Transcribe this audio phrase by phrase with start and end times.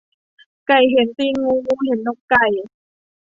[0.67, 2.45] ไก่เห็นตีนงู งูเห็นนมไก่